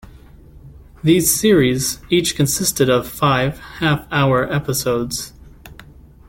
These 1.03 1.31
series 1.31 1.99
each 2.09 2.35
consisted 2.35 2.89
of 2.89 3.07
five 3.07 3.59
half-hour 3.59 4.51
episodes. 4.51 5.31